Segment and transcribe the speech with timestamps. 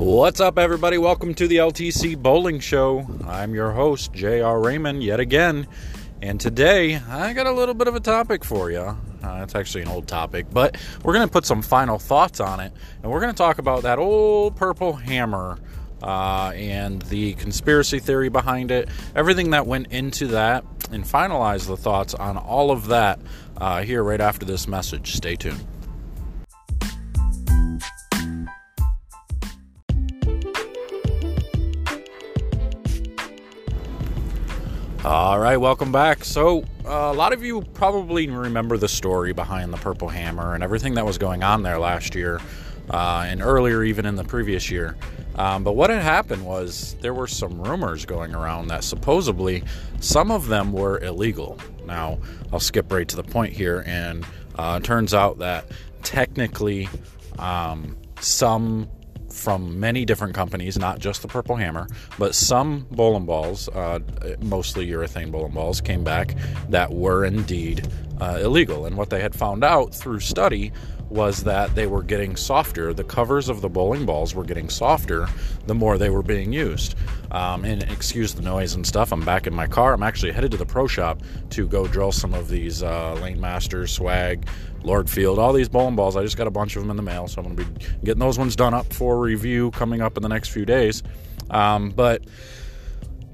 [0.00, 0.96] What's up, everybody?
[0.96, 3.06] Welcome to the LTC Bowling Show.
[3.26, 4.58] I'm your host, J.R.
[4.58, 5.66] Raymond, yet again.
[6.22, 8.96] And today, I got a little bit of a topic for you.
[9.22, 12.60] Uh, it's actually an old topic, but we're going to put some final thoughts on
[12.60, 12.72] it.
[13.02, 15.58] And we're going to talk about that old purple hammer
[16.02, 21.76] uh, and the conspiracy theory behind it, everything that went into that, and finalize the
[21.76, 23.20] thoughts on all of that
[23.58, 25.12] uh, here right after this message.
[25.12, 25.62] Stay tuned.
[35.10, 36.24] All right, welcome back.
[36.24, 40.62] So, uh, a lot of you probably remember the story behind the Purple Hammer and
[40.62, 42.40] everything that was going on there last year
[42.90, 44.96] uh, and earlier, even in the previous year.
[45.34, 49.64] Um, but what had happened was there were some rumors going around that supposedly
[49.98, 51.58] some of them were illegal.
[51.86, 52.20] Now,
[52.52, 54.24] I'll skip right to the point here, and
[54.56, 55.64] uh, it turns out that
[56.04, 56.88] technically
[57.36, 58.88] um, some
[59.32, 64.00] from many different companies, not just the Purple Hammer, but some bowling balls, uh,
[64.40, 66.36] mostly urethane bowling balls, came back
[66.68, 67.88] that were indeed
[68.20, 68.86] uh, illegal.
[68.86, 70.72] And what they had found out through study
[71.10, 72.94] was that they were getting softer.
[72.94, 75.26] The covers of the bowling balls were getting softer
[75.66, 76.94] the more they were being used.
[77.32, 79.12] Um, and excuse the noise and stuff.
[79.12, 79.92] I'm back in my car.
[79.92, 83.40] I'm actually headed to the pro shop to go drill some of these uh, Lane
[83.40, 84.46] Masters, Swag,
[84.82, 86.16] Lord Field, all these bowling balls.
[86.16, 87.86] I just got a bunch of them in the mail, so I'm going to be
[88.04, 91.02] getting those ones done up for review coming up in the next few days.
[91.50, 92.22] Um, but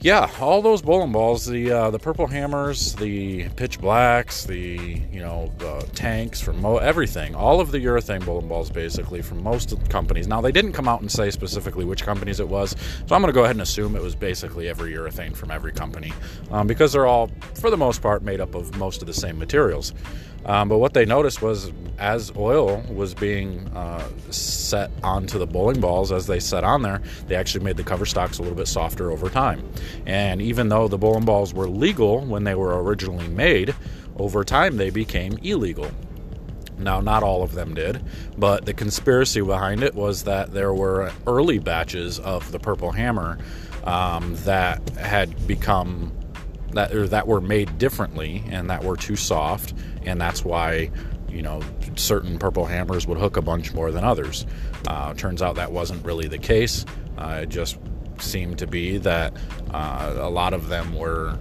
[0.07, 5.19] yeah, all those bowling balls, the uh, the purple hammers, the pitch blacks, the you
[5.19, 9.75] know the tanks from Mo- everything, all of the urethane bowling balls basically from most
[9.89, 10.29] companies.
[10.29, 12.77] Now they didn't come out and say specifically which companies it was,
[13.09, 15.73] so I'm going to go ahead and assume it was basically every urethane from every
[15.73, 16.13] company
[16.53, 19.37] um, because they're all for the most part made up of most of the same
[19.37, 19.93] materials.
[20.47, 25.81] Um, but what they noticed was as oil was being uh, set onto the bowling
[25.81, 28.69] balls, as they set on there, they actually made the cover stocks a little bit
[28.69, 29.69] softer over time.
[30.07, 33.75] And even though the bowling balls were legal when they were originally made,
[34.19, 35.91] over time they became illegal.
[36.79, 38.03] Now, not all of them did,
[38.37, 43.39] but the conspiracy behind it was that there were early batches of the Purple Hammer
[43.85, 46.13] um, that had become
[46.77, 50.91] that or that were made differently and that were too soft, and that's why
[51.29, 51.61] you know
[51.97, 54.47] certain purple hammers would hook a bunch more than others.
[54.87, 56.85] Uh, turns out that wasn't really the case.
[57.19, 57.79] Uh, it just
[58.19, 59.37] seemed to be that
[59.73, 61.39] uh, a lot of them were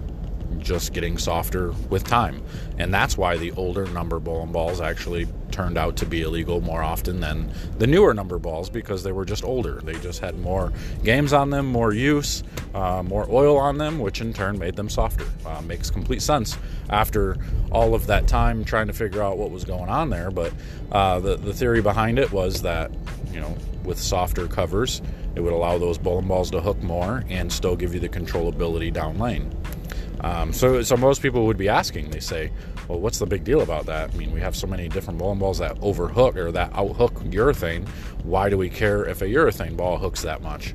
[0.66, 2.42] just getting softer with time.
[2.76, 6.82] And that's why the older number bowling balls actually turned out to be illegal more
[6.82, 9.80] often than the newer number balls because they were just older.
[9.80, 10.72] They just had more
[11.04, 12.42] games on them, more use,
[12.74, 15.24] uh, more oil on them, which in turn made them softer.
[15.46, 16.58] Uh, makes complete sense
[16.90, 17.36] after
[17.70, 20.32] all of that time trying to figure out what was going on there.
[20.32, 20.52] But
[20.90, 22.90] uh, the, the theory behind it was that,
[23.32, 25.00] you know, with softer covers,
[25.36, 28.92] it would allow those bowling balls to hook more and still give you the controllability
[28.92, 29.54] down lane.
[30.20, 32.10] Um, so, so most people would be asking.
[32.10, 32.50] They say,
[32.88, 34.12] "Well, what's the big deal about that?
[34.12, 37.86] I mean, we have so many different bowling balls that overhook or that outhook urethane.
[38.24, 40.74] Why do we care if a urethane ball hooks that much?"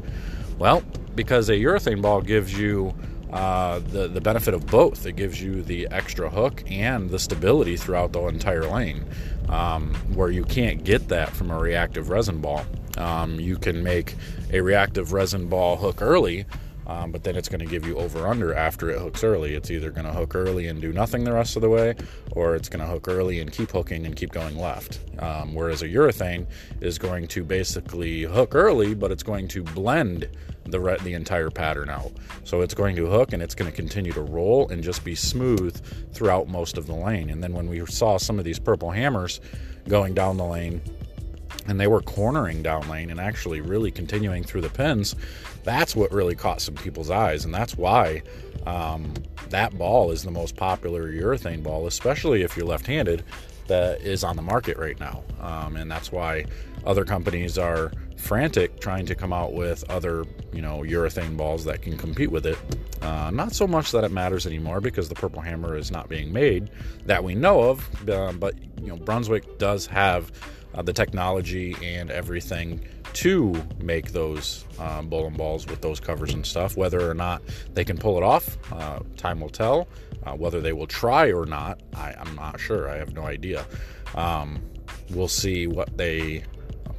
[0.59, 0.83] Well,
[1.15, 2.93] because a urethane ball gives you
[3.31, 5.05] uh, the the benefit of both.
[5.05, 9.05] It gives you the extra hook and the stability throughout the entire lane,
[9.49, 12.65] um, where you can't get that from a reactive resin ball.
[12.97, 14.15] Um, you can make
[14.51, 16.45] a reactive resin ball hook early
[16.91, 19.55] um, but then it's going to give you over under after it hooks early.
[19.55, 21.95] It's either going to hook early and do nothing the rest of the way,
[22.31, 24.99] or it's going to hook early and keep hooking and keep going left.
[25.19, 26.47] Um, whereas a urethane
[26.81, 30.27] is going to basically hook early, but it's going to blend
[30.65, 32.11] the re- the entire pattern out.
[32.43, 35.15] So it's going to hook and it's going to continue to roll and just be
[35.15, 35.81] smooth
[36.13, 37.29] throughout most of the lane.
[37.29, 39.39] And then when we saw some of these purple hammers
[39.87, 40.81] going down the lane
[41.67, 45.15] and they were cornering down lane and actually really continuing through the pins.
[45.63, 48.23] That's what really caught some people's eyes, and that's why
[48.65, 49.13] um,
[49.49, 53.23] that ball is the most popular urethane ball, especially if you're left-handed,
[53.67, 55.23] that is on the market right now.
[55.39, 56.45] Um, and that's why
[56.85, 61.81] other companies are frantic trying to come out with other, you know, urethane balls that
[61.81, 62.57] can compete with it.
[63.01, 66.31] Uh, not so much that it matters anymore because the Purple Hammer is not being
[66.31, 66.69] made
[67.05, 70.31] that we know of, uh, but you know, Brunswick does have
[70.73, 72.81] uh, the technology and everything
[73.13, 76.77] to make those um, bowling balls with those covers and stuff.
[76.77, 77.41] Whether or not
[77.73, 79.87] they can pull it off, uh, time will tell.
[80.23, 82.89] Uh, whether they will try or not, I, am not sure.
[82.89, 83.65] I have no idea.
[84.15, 84.61] Um,
[85.09, 86.43] we'll see what they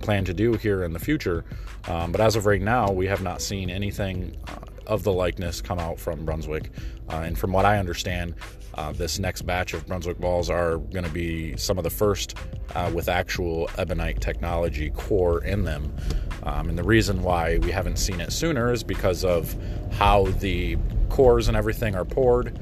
[0.00, 1.44] plan to do here in the future.
[1.88, 5.60] Um, but as of right now, we have not seen anything uh, of the likeness
[5.60, 6.70] come out from Brunswick.
[7.08, 8.34] Uh, and from what I understand,
[8.74, 12.36] uh, this next batch of Brunswick balls are going to be some of the first
[12.74, 15.94] uh, with actual ebonite technology core in them.
[16.44, 19.54] Um, and the reason why we haven't seen it sooner is because of
[19.92, 20.76] how the
[21.08, 22.58] cores and everything are poured.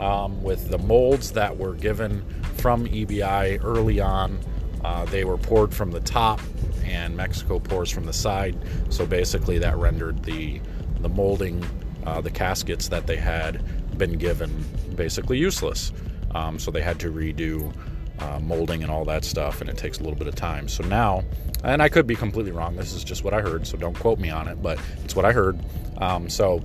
[0.00, 2.24] Um, with the molds that were given
[2.56, 4.40] from EBI early on,
[4.84, 6.40] uh, they were poured from the top,
[6.84, 8.56] and Mexico pours from the side.
[8.90, 10.60] So basically, that rendered the
[11.00, 11.64] the molding,
[12.06, 13.62] uh, the caskets that they had
[13.94, 14.64] been given,
[14.94, 15.92] basically useless.
[16.34, 17.72] Um, so they had to redo
[18.18, 20.68] uh, molding and all that stuff, and it takes a little bit of time.
[20.68, 21.24] So now,
[21.62, 22.76] and I could be completely wrong.
[22.76, 25.24] This is just what I heard, so don't quote me on it, but it's what
[25.24, 25.58] I heard.
[25.98, 26.62] Um, so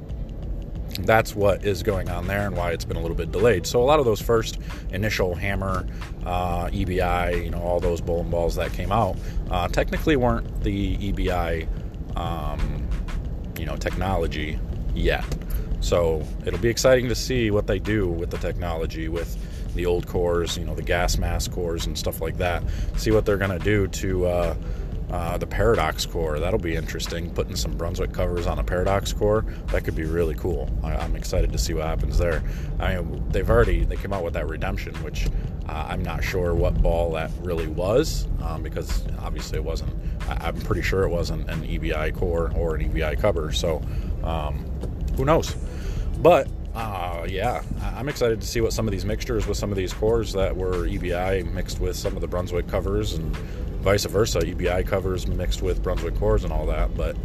[0.99, 3.65] that's what is going on there and why it's been a little bit delayed.
[3.65, 4.59] So a lot of those first
[4.91, 5.87] initial hammer,
[6.25, 9.17] uh, EBI, you know, all those bowling balls that came out,
[9.51, 11.67] uh, technically weren't the EBI,
[12.17, 12.87] um,
[13.57, 14.59] you know, technology
[14.93, 15.25] yet.
[15.81, 19.37] So it'll be exciting to see what they do with the technology with
[19.75, 22.63] the old cores, you know, the gas mask cores and stuff like that.
[22.97, 24.55] See what they're going to do to uh,
[25.11, 26.39] uh, the Paradox core.
[26.39, 27.31] That'll be interesting.
[27.31, 30.69] Putting some Brunswick covers on a Paradox core, that could be really cool.
[30.83, 32.43] I, am excited to see what happens there.
[32.79, 35.27] I mean, they've already they came out with that Redemption, which
[35.67, 39.93] uh, I'm not sure what ball that really was um, because obviously it wasn't.
[40.27, 43.51] I, am pretty sure it wasn't an EBI core or an EBI cover.
[43.51, 43.81] So
[44.23, 44.65] um,
[45.19, 45.53] who knows?
[46.19, 49.75] But uh, yeah, I'm excited to see what some of these mixtures with some of
[49.75, 53.35] these cores that were EBI mixed with some of the Brunswick covers and
[53.81, 56.95] vice versa, EBI covers mixed with Brunswick cores and all that.
[56.95, 57.17] But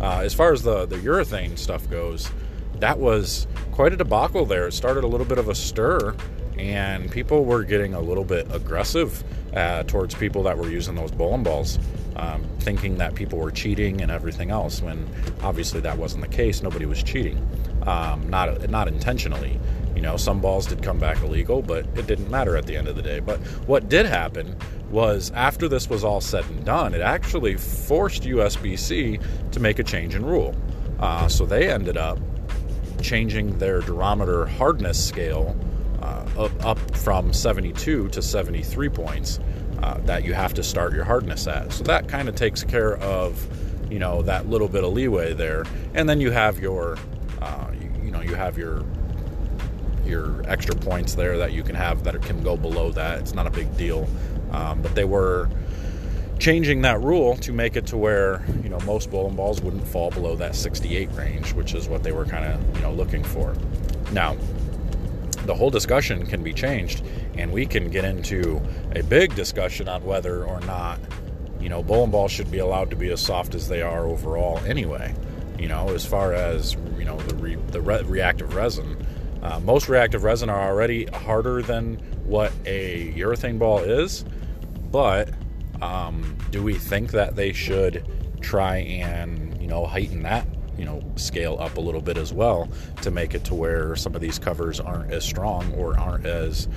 [0.00, 2.30] uh, as far as the, the urethane stuff goes,
[2.76, 4.66] that was quite a debacle there.
[4.66, 6.16] It started a little bit of a stir,
[6.56, 9.22] and people were getting a little bit aggressive
[9.54, 11.78] uh, towards people that were using those bowling balls,
[12.16, 14.82] um, thinking that people were cheating and everything else.
[14.82, 15.08] When
[15.42, 16.62] obviously that wasn't the case.
[16.62, 17.46] Nobody was cheating,
[17.86, 19.58] um, not not intentionally.
[19.94, 22.88] You know, some balls did come back illegal, but it didn't matter at the end
[22.88, 23.20] of the day.
[23.20, 24.56] But what did happen
[24.90, 29.84] was after this was all said and done, it actually forced USBC to make a
[29.84, 30.54] change in rule.
[30.98, 32.18] Uh, so they ended up
[33.02, 35.56] changing their durometer hardness scale
[36.00, 39.40] uh, up, up, from 72 to 73 points
[39.82, 41.72] uh, that you have to start your hardness at.
[41.72, 43.46] So that kind of takes care of,
[43.90, 45.64] you know, that little bit of leeway there.
[45.94, 46.96] And then you have your,
[47.40, 48.84] uh, you, you know, you have your
[50.04, 53.20] your extra points there that you can have that can go below that.
[53.20, 54.08] It's not a big deal.
[54.50, 55.48] Um, but they were
[56.38, 60.10] changing that rule to make it to where you know most bowling balls wouldn't fall
[60.10, 63.54] below that 68 range, which is what they were kind of you know looking for.
[64.12, 64.36] Now,
[65.46, 67.04] the whole discussion can be changed,
[67.34, 68.60] and we can get into
[68.94, 70.98] a big discussion on whether or not
[71.60, 74.58] you know bowling balls should be allowed to be as soft as they are overall.
[74.66, 75.14] Anyway,
[75.58, 79.06] you know as far as you know the re, the re, reactive resin.
[79.42, 84.24] Uh, most reactive resin are already harder than what a urethane ball is,
[84.92, 85.30] but
[85.80, 88.06] um, do we think that they should
[88.40, 92.68] try and you know heighten that you know scale up a little bit as well
[93.02, 96.68] to make it to where some of these covers aren't as strong or aren't as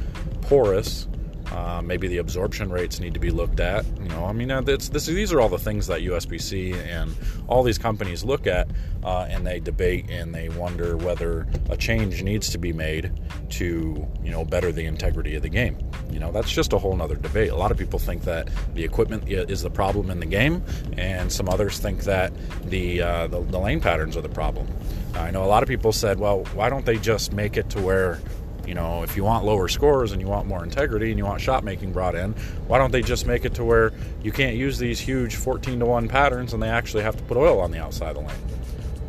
[0.42, 1.08] porous
[1.52, 3.86] uh, maybe the absorption rates need to be looked at.
[4.02, 7.16] You know, I mean, uh, this, these are all the things that USBC and
[7.48, 8.68] all these companies look at,
[9.04, 13.12] uh, and they debate and they wonder whether a change needs to be made
[13.52, 15.78] to, you know, better the integrity of the game.
[16.12, 17.52] You know, that's just a whole other debate.
[17.52, 20.64] A lot of people think that the equipment is the problem in the game,
[20.98, 22.34] and some others think that
[22.64, 24.68] the uh, the, the lane patterns are the problem.
[25.14, 27.82] I know a lot of people said, well, why don't they just make it to
[27.82, 28.20] where
[28.68, 31.42] you know, if you want lower scores and you want more integrity and you want
[31.42, 32.34] shot making brought in,
[32.68, 33.92] why don't they just make it to where
[34.24, 37.38] you can't use these huge 14 to 1 patterns and they actually have to put
[37.38, 38.38] oil on the outside of the lane?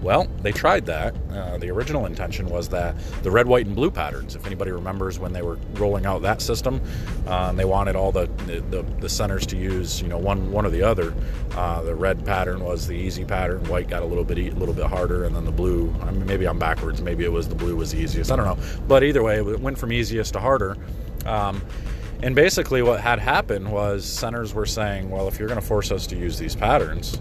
[0.03, 1.15] Well, they tried that.
[1.31, 4.37] Uh, the original intention was that the red, white, and blue patterns.
[4.37, 6.81] If anybody remembers when they were rolling out that system,
[7.27, 10.71] uh, they wanted all the, the, the centers to use you know one one or
[10.71, 11.15] the other.
[11.57, 13.65] Uh, the red pattern was the easy pattern.
[13.69, 15.95] White got a little bit a little bit harder, and then the blue.
[16.03, 17.01] I mean, maybe I'm backwards.
[17.01, 18.31] Maybe it was the blue was the easiest.
[18.31, 18.59] I don't know.
[18.87, 20.77] But either way, it went from easiest to harder.
[21.25, 21.63] Um,
[22.23, 25.91] and basically, what had happened was centers were saying, well, if you're going to force
[25.91, 27.21] us to use these patterns,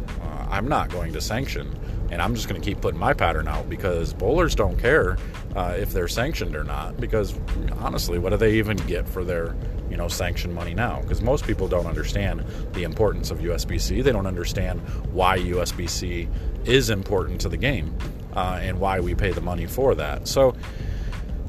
[0.50, 1.78] I'm not going to sanction
[2.12, 5.18] and I'm just going to keep putting my pattern out because bowlers don't care
[5.56, 6.98] uh, if they're sanctioned or not.
[6.98, 7.38] Because
[7.80, 9.56] honestly, what do they even get for their
[9.90, 11.02] you know sanction money now?
[11.02, 14.04] Because most people don't understand the importance of USBC.
[14.04, 16.30] They don't understand why USBC
[16.68, 17.96] is important to the game
[18.34, 20.28] uh, and why we pay the money for that.
[20.28, 20.56] So.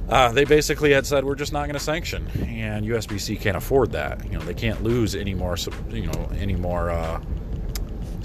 [0.08, 3.90] Uh, they basically had said we're just not going to sanction, and USBC can't afford
[3.90, 4.24] that.
[4.24, 5.56] You know, they can't lose any more,
[5.90, 7.20] you know, any more uh,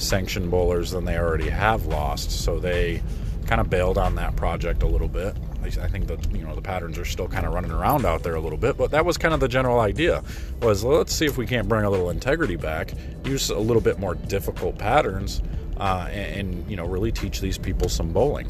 [0.01, 2.31] sanction bowlers than they already have lost.
[2.31, 3.01] So they
[3.46, 5.36] kind of bailed on that project a little bit.
[5.63, 8.36] I think that you know the patterns are still kind of running around out there
[8.36, 10.24] a little bit, but that was kind of the general idea.
[10.62, 12.93] Was let's see if we can't bring a little integrity back,
[13.24, 15.41] use a little bit more difficult patterns
[15.81, 18.48] uh, and, and, you know, really teach these people some bowling.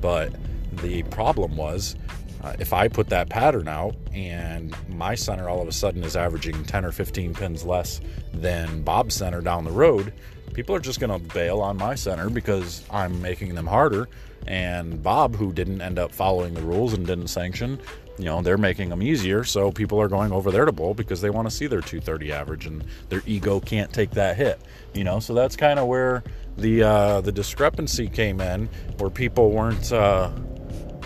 [0.00, 0.32] But
[0.74, 1.96] the problem was
[2.42, 6.16] uh, if I put that pattern out and my center all of a sudden is
[6.16, 8.00] averaging 10 or 15 pins less
[8.32, 10.12] than Bob's center down the road,
[10.58, 14.08] people are just going to bail on my center because I'm making them harder.
[14.44, 17.78] And Bob, who didn't end up following the rules and didn't sanction,
[18.18, 19.44] you know, they're making them easier.
[19.44, 22.32] So people are going over there to bowl because they want to see their 230
[22.32, 24.60] average and their ego can't take that hit,
[24.94, 25.20] you know.
[25.20, 26.24] So that's kind of where
[26.56, 30.28] the uh, the discrepancy came in, where people weren't uh,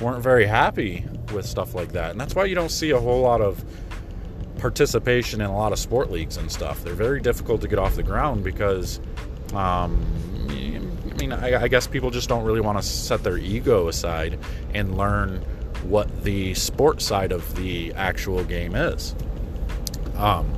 [0.01, 2.13] weren't very happy with stuff like that.
[2.13, 3.63] And that's why you don't see a whole lot of
[4.63, 6.83] participation in a lot of sport leagues and stuff.
[6.83, 9.01] They're very difficult to get off the ground because,
[9.55, 10.05] um,
[10.49, 14.39] I mean, I, I guess people just don't really want to set their ego aside
[14.75, 15.45] and learn
[15.85, 19.15] what the sport side of the actual game is.
[20.17, 20.53] Um,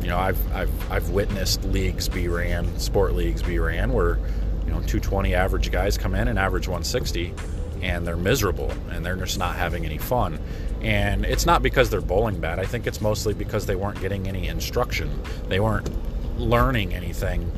[0.00, 4.16] you know, I've, I've, I've witnessed leagues be ran, sport leagues be ran, where,
[4.64, 7.34] you know, 220 average guys come in and average 160
[7.82, 10.38] and they're miserable and they're just not having any fun.
[10.80, 12.58] And it's not because they're bowling bad.
[12.58, 15.10] I think it's mostly because they weren't getting any instruction.
[15.48, 15.90] They weren't
[16.38, 17.50] learning anything.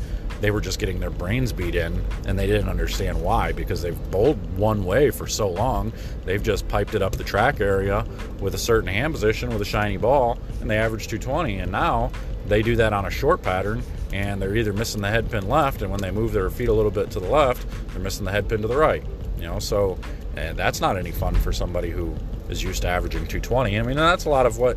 [0.42, 4.10] They were just getting their brains beat in and they didn't understand why because they've
[4.10, 5.92] bowled one way for so long.
[6.24, 8.04] They've just piped it up the track area
[8.40, 11.58] with a certain hand position with a shiny ball and they average 220.
[11.58, 12.10] And now
[12.48, 15.80] they do that on a short pattern and they're either missing the head pin left
[15.80, 18.32] and when they move their feet a little bit to the left, they're missing the
[18.32, 19.04] head pin to the right.
[19.36, 19.96] You know, so
[20.34, 22.16] and that's not any fun for somebody who
[22.48, 23.78] is used to averaging 220.
[23.78, 24.76] I mean, that's a lot of what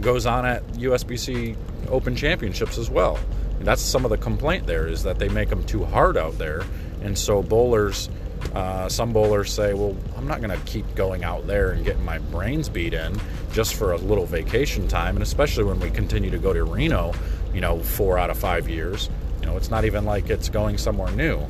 [0.00, 1.56] goes on at USBC
[1.88, 3.18] Open Championships as well.
[3.60, 6.62] That's some of the complaint there is that they make them too hard out there,
[7.02, 8.08] and so bowlers.
[8.54, 12.04] Uh, some bowlers say, "Well, I'm not going to keep going out there and getting
[12.04, 13.18] my brains beat in
[13.52, 17.12] just for a little vacation time." And especially when we continue to go to Reno,
[17.54, 19.08] you know, four out of five years,
[19.40, 21.40] you know, it's not even like it's going somewhere new.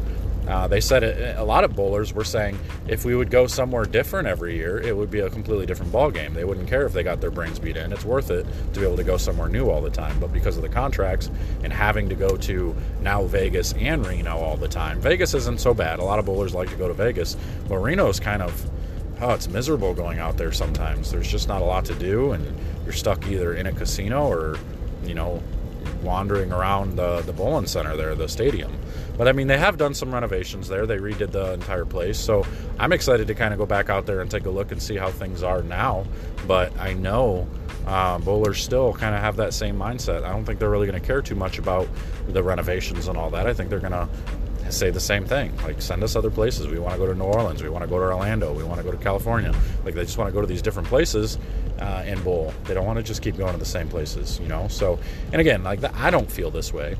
[0.46, 3.84] Uh, they said it, a lot of bowlers were saying if we would go somewhere
[3.84, 6.34] different every year, it would be a completely different ball game.
[6.34, 7.92] They wouldn't care if they got their brains beat in.
[7.92, 10.18] It's worth it to be able to go somewhere new all the time.
[10.20, 11.30] But because of the contracts
[11.64, 15.74] and having to go to now Vegas and Reno all the time, Vegas isn't so
[15.74, 15.98] bad.
[15.98, 17.36] A lot of bowlers like to go to Vegas,
[17.68, 18.70] but Reno's kind of
[19.20, 21.10] oh, it's miserable going out there sometimes.
[21.10, 24.58] There's just not a lot to do, and you're stuck either in a casino or
[25.04, 25.42] you know
[26.06, 28.72] wandering around the, the bowling center there, the stadium.
[29.18, 30.86] But I mean, they have done some renovations there.
[30.86, 32.18] They redid the entire place.
[32.18, 32.46] So
[32.78, 34.96] I'm excited to kind of go back out there and take a look and see
[34.96, 36.04] how things are now.
[36.46, 37.48] But I know
[37.86, 40.24] uh, bowlers still kind of have that same mindset.
[40.24, 41.88] I don't think they're really going to care too much about
[42.28, 43.46] the renovations and all that.
[43.46, 44.08] I think they're going to
[44.70, 45.56] say the same thing.
[45.58, 46.66] Like, send us other places.
[46.66, 47.62] We want to go to New Orleans.
[47.62, 48.52] We want to go to Orlando.
[48.52, 49.54] We want to go to California.
[49.84, 51.38] Like, they just want to go to these different places
[51.78, 52.52] uh, and bowl.
[52.64, 54.68] They don't want to just keep going to the same places, you know?
[54.68, 54.98] So,
[55.32, 56.96] and again, like, the, I don't feel this way.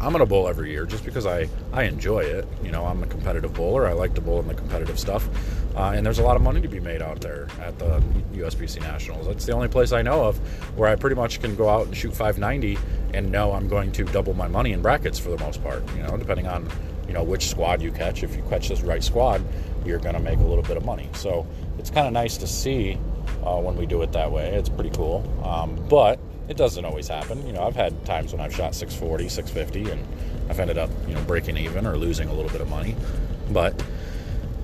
[0.00, 2.46] I'm going to bowl every year just because I, I enjoy it.
[2.62, 3.86] You know, I'm a competitive bowler.
[3.86, 5.28] I like to bowl in the competitive stuff.
[5.74, 8.02] Uh, and there's a lot of money to be made out there at the
[8.34, 9.26] USBC Nationals.
[9.26, 10.36] That's the only place I know of
[10.76, 12.78] where I pretty much can go out and shoot 590
[13.14, 15.82] and know I'm going to double my money in brackets for the most part.
[15.96, 16.68] You know, depending on
[17.06, 18.22] you know which squad you catch.
[18.22, 19.42] If you catch this right squad,
[19.84, 21.08] you're going to make a little bit of money.
[21.14, 21.46] So
[21.78, 22.98] it's kind of nice to see
[23.44, 24.54] uh, when we do it that way.
[24.54, 25.24] It's pretty cool.
[25.44, 26.18] Um, but
[26.48, 27.46] it doesn't always happen.
[27.46, 30.06] You know, I've had times when I've shot 640, 650, and
[30.50, 32.96] I've ended up you know breaking even or losing a little bit of money.
[33.50, 33.82] But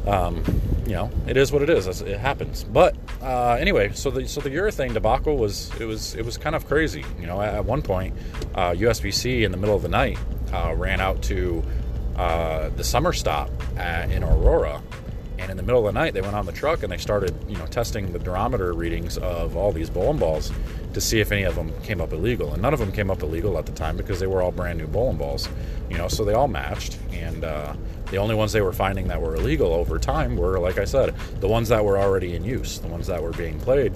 [0.06, 0.42] um,
[0.90, 1.86] you know, it is what it is.
[2.02, 2.64] It happens.
[2.64, 6.56] But uh, anyway, so the so the urethane debacle was it was it was kind
[6.56, 7.04] of crazy.
[7.20, 8.16] You know, at, one point,
[8.56, 10.18] uh, USBC in the middle of the night
[10.52, 11.62] uh, ran out to
[12.16, 14.82] uh, the summer stop at, in Aurora,
[15.38, 17.36] and in the middle of the night they went on the truck and they started
[17.48, 20.50] you know testing the durometer readings of all these bowling balls
[20.94, 23.22] to see if any of them came up illegal, and none of them came up
[23.22, 25.48] illegal at the time because they were all brand new bowling balls.
[25.88, 27.74] You know, so they all matched and uh,
[28.10, 31.14] the only ones they were finding that were illegal over time were, like I said,
[31.40, 33.92] the ones that were already in use, the ones that were being played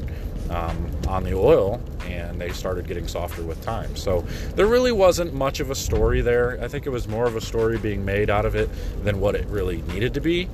[0.50, 3.96] um, on the oil, and they started getting softer with time.
[3.96, 4.24] So
[4.54, 6.62] there really wasn't much of a story there.
[6.62, 8.70] I think it was more of a story being made out of it
[9.02, 10.48] than what it really needed to be.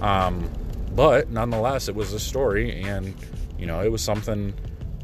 [0.00, 0.50] Um,
[0.94, 3.14] but nonetheless, it was a story, and
[3.58, 4.54] you know, it was something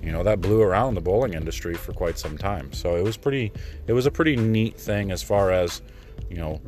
[0.02, 2.73] you know that blew around the bowling industry for quite some time.
[2.73, 3.52] So it was pretty,
[3.87, 5.83] it was a pretty neat thing as far as
[6.28, 6.61] you know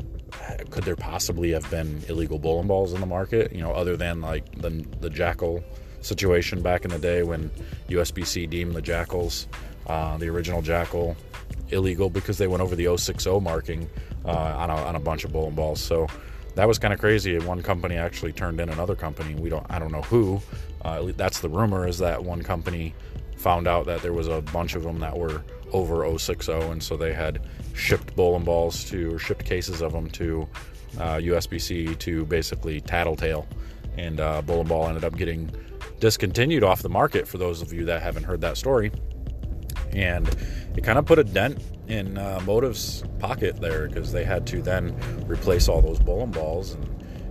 [0.71, 3.53] could there possibly have been illegal bowling balls in the market?
[3.53, 4.71] You know, other than like the
[5.01, 5.63] the jackal
[6.01, 7.51] situation back in the day when
[7.89, 9.47] USBC deemed the jackals,
[9.87, 11.17] uh, the original jackal,
[11.71, 13.89] illegal because they went over the 060 marking
[14.25, 15.81] uh, on, a, on a bunch of bowling balls.
[15.81, 16.07] So
[16.55, 17.39] that was kind of crazy.
[17.39, 19.35] One company actually turned in another company.
[19.35, 20.41] We don't, I don't know who.
[20.83, 22.95] Uh, that's the rumor is that one company
[23.43, 26.97] found out that there was a bunch of them that were over 060, and so
[26.97, 27.41] they had
[27.75, 30.49] shipped bowling balls to, or shipped cases of them to
[30.99, 33.47] uh, USBC to basically Tattletale,
[33.97, 35.51] and uh, bowling ball ended up getting
[35.99, 37.27] discontinued off the market.
[37.27, 38.93] For those of you that haven't heard that story,
[39.93, 40.29] and
[40.77, 41.59] it kind of put a dent
[41.89, 44.95] in uh, Motiv's pocket there because they had to then
[45.27, 46.89] replace all those bowling balls and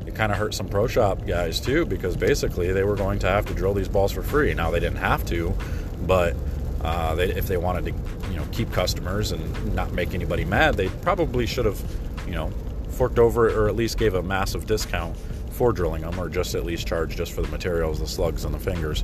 [0.08, 3.28] it kind of hurt some pro shop guys too because basically they were going to
[3.28, 4.54] have to drill these balls for free.
[4.54, 5.56] Now they didn't have to,
[6.06, 6.36] but
[6.84, 10.76] uh, they, if they wanted to, you know, keep customers and not make anybody mad,
[10.76, 11.82] they probably should have,
[12.26, 12.52] you know,
[12.90, 15.16] forked over or at least gave a massive discount
[15.52, 18.54] for drilling them, or just at least charge just for the materials, the slugs and
[18.54, 19.04] the fingers.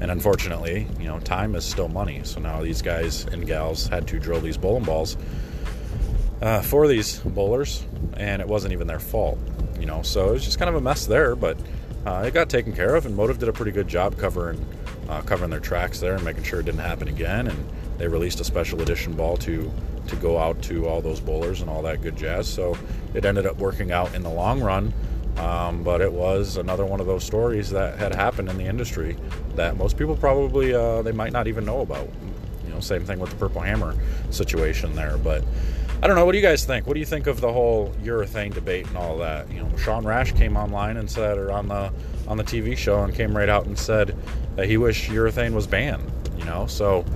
[0.00, 2.20] And unfortunately, you know, time is still money.
[2.24, 5.16] So now these guys and gals had to drill these bowling balls
[6.42, 7.84] uh, for these bowlers,
[8.16, 9.38] and it wasn't even their fault.
[9.78, 11.56] You know, so it was just kind of a mess there, but
[12.06, 14.64] uh, it got taken care of, and Motiv did a pretty good job covering
[15.08, 17.48] uh, covering their tracks there and making sure it didn't happen again.
[17.48, 17.68] And
[17.98, 19.72] they released a special edition ball to
[20.08, 22.46] to go out to all those bowlers and all that good jazz.
[22.46, 22.76] So
[23.14, 24.92] it ended up working out in the long run.
[25.38, 29.16] Um, but it was another one of those stories that had happened in the industry
[29.56, 32.08] that most people probably uh, they might not even know about.
[32.64, 33.96] You know, same thing with the Purple Hammer
[34.30, 35.16] situation there.
[35.18, 35.42] But
[36.04, 36.26] I don't know.
[36.26, 36.86] What do you guys think?
[36.86, 39.50] What do you think of the whole urethane debate and all that?
[39.50, 41.90] You know, Sean Rash came online and said, or on the
[42.28, 44.14] on the TV show, and came right out and said
[44.56, 46.12] that he wished urethane was banned.
[46.36, 47.06] You know, so.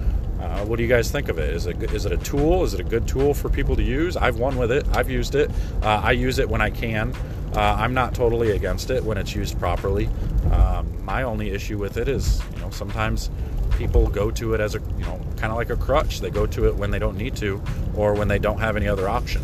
[0.41, 1.53] Uh, what do you guys think of it?
[1.53, 2.63] Is it is it a tool?
[2.63, 4.17] Is it a good tool for people to use?
[4.17, 4.87] I've won with it.
[4.97, 5.51] I've used it.
[5.83, 7.13] Uh, I use it when I can.
[7.55, 10.09] Uh, I'm not totally against it when it's used properly.
[10.53, 13.31] Um, my only issue with it is, you know, sometimes
[13.79, 16.21] people go to it as a, you know, kind of like a crutch.
[16.21, 17.63] They go to it when they don't need to
[17.97, 19.43] or when they don't have any other option.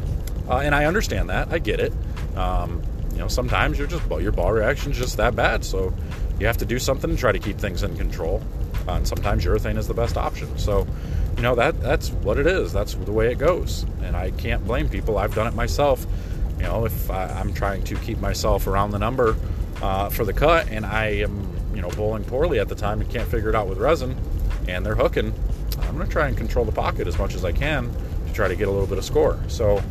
[0.48, 1.50] Uh, and I understand that.
[1.50, 1.92] I get it.
[2.36, 5.94] Um, you know, sometimes you're just your ball reaction's just that bad, so
[6.38, 8.42] you have to do something to try to keep things in control.
[8.86, 10.58] Uh, and sometimes urethane is the best option.
[10.58, 10.86] So,
[11.36, 12.72] you know that that's what it is.
[12.72, 15.16] That's the way it goes, and I can't blame people.
[15.16, 16.06] I've done it myself
[16.56, 19.36] you know, if I, am trying to keep myself around the number
[19.82, 21.53] uh, for the cut and I am,
[21.84, 24.16] know, bowling poorly at the time and can't figure it out with resin
[24.68, 25.32] and they're hooking,
[25.80, 27.92] I'm going to try and control the pocket as much as I can
[28.26, 29.38] to try to get a little bit of score.
[29.48, 29.82] So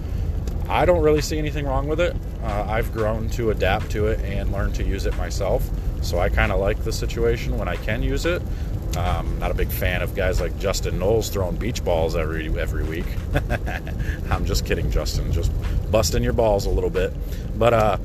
[0.69, 2.15] I don't really see anything wrong with it.
[2.41, 5.69] Uh, I've grown to adapt to it and learn to use it myself.
[6.01, 8.41] So I kind of like the situation when I can use it.
[8.97, 12.84] Um, not a big fan of guys like Justin Knowles throwing beach balls every every
[12.84, 13.06] week.
[14.29, 15.32] I'm just kidding, Justin.
[15.32, 15.51] Just
[15.89, 17.12] busting your balls a little bit.
[17.58, 17.97] But uh,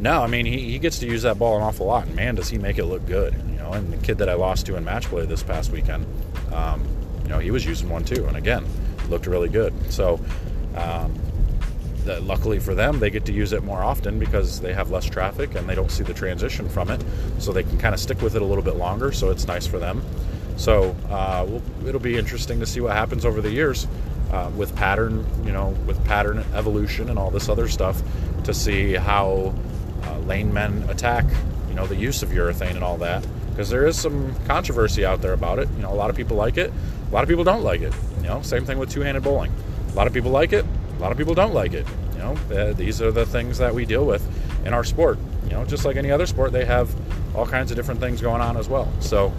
[0.00, 2.34] no, I mean he, he gets to use that ball an awful lot, and man,
[2.34, 3.34] does he make it look good.
[3.48, 6.06] You know, and the kid that I lost to in match play this past weekend,
[6.52, 6.84] um,
[7.22, 8.64] you know, he was using one too, and again,
[9.08, 9.72] looked really good.
[9.92, 10.20] So.
[10.76, 11.14] Um,
[12.04, 15.06] that luckily for them, they get to use it more often because they have less
[15.06, 17.02] traffic and they don't see the transition from it.
[17.38, 19.12] So they can kind of stick with it a little bit longer.
[19.12, 20.02] So it's nice for them.
[20.56, 23.86] So uh, we'll, it'll be interesting to see what happens over the years
[24.30, 28.02] uh, with pattern, you know, with pattern evolution and all this other stuff
[28.44, 29.54] to see how
[30.06, 31.24] uh, lane men attack,
[31.68, 33.26] you know, the use of urethane and all that.
[33.50, 35.68] Because there is some controversy out there about it.
[35.76, 36.72] You know, a lot of people like it,
[37.08, 37.92] a lot of people don't like it.
[38.20, 39.52] You know, same thing with two-handed bowling.
[39.92, 40.64] A lot of people like it,
[40.96, 41.86] a lot of people don't like it.
[42.12, 44.26] You know, uh, these are the things that we deal with
[44.66, 45.18] in our sport.
[45.44, 46.90] You know, just like any other sport, they have
[47.36, 48.90] all kinds of different things going on as well.
[49.00, 49.32] So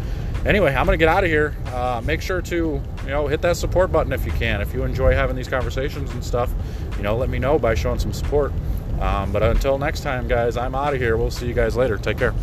[0.45, 1.55] anyway, I'm going to get out of here.
[1.67, 4.61] Uh, make sure to, you know, hit that support button if you can.
[4.61, 6.51] If you enjoy having these conversations and stuff,
[6.97, 8.53] you know, let me know by showing some support.
[9.01, 11.17] Um, but until next time, guys, I'm out of here.
[11.17, 11.97] We'll see you guys later.
[11.97, 12.33] Take care.